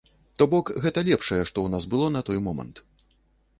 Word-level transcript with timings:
То 0.41 0.45
бок, 0.53 0.71
гэта 0.85 1.03
лепшае, 1.09 1.39
што 1.51 1.57
ў 1.67 1.75
нас 1.75 1.87
было 1.93 2.09
на 2.17 2.25
той 2.33 2.43
момант. 2.49 2.85